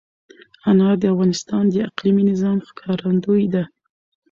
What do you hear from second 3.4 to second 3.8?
ده.